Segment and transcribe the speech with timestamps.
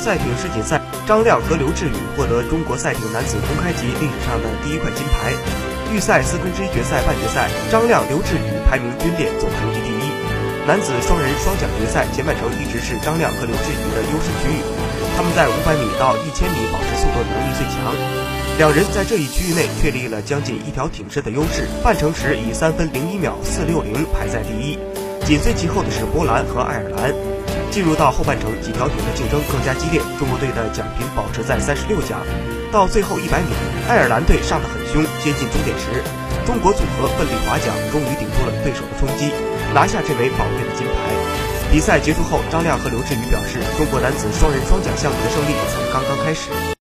[0.00, 5.36] 赛艇世锦赛，张亮和刘志宇获得中国赛艇男子公开级历史上的第一块金牌。
[5.92, 10.08] 预赛四分之一决赛、半决赛，张亮、刘志宇排名均列总成绩第一。
[10.66, 14.64] 男子双人双桨决赛，前半程一直是张亮和刘志宇的优势区域，
[15.16, 17.92] 他们在五百米到一千米保持速度能力最强。
[18.56, 24.78] 两人在这一区域内确立了将近一条艇身的优势，半程时以三分零一秒四六零排在第一，
[25.26, 27.29] 紧随其后的是波兰和爱尔兰。
[27.70, 32.20] 进入到后半程，几条艇的竞争更加激烈，中国队的奖评保持在三十六奖。
[32.72, 33.54] 到最后一百米，
[33.88, 36.02] 爱尔兰队上得很凶，接近终点时，
[36.46, 39.30] 中国组合奋力划桨，终于顶住了对手的冲击，
[39.72, 41.14] 拿下这枚宝贵的金牌。
[41.72, 46.74] 比赛结束后，张亮和刘志宇表示，中国男子双人双桨项目的胜利才刚刚开始。